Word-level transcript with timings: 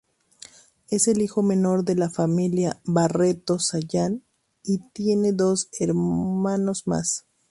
Es 0.89 1.07
el 1.07 1.21
hijo 1.21 1.43
menor 1.43 1.83
de 1.83 1.93
la 1.93 2.09
familia 2.09 2.81
Barreto 2.85 3.59
Sayán 3.59 4.23
y 4.63 4.79
tiene 4.93 5.31
dos 5.31 5.69
hermanos 5.79 6.87
más. 6.87 7.27